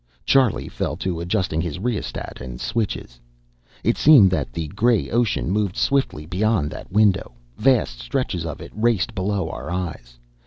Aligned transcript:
Charlie 0.25 0.67
fell 0.67 0.95
to 0.97 1.19
adjusting 1.19 1.61
his 1.61 1.77
rheostat 1.77 2.41
and 2.41 2.59
switches. 2.59 3.19
It 3.83 3.99
seemed 3.99 4.31
that 4.31 4.51
the 4.51 4.67
gray 4.69 5.11
ocean 5.11 5.51
moved 5.51 5.75
swiftly 5.77 6.25
beyond 6.25 6.71
the 6.71 6.87
window. 6.89 7.33
Vast 7.59 7.99
stretches 7.99 8.43
of 8.43 8.61
it 8.61 8.71
raced 8.73 9.13
below 9.13 9.51
our 9.51 9.69
eyes. 9.69 10.17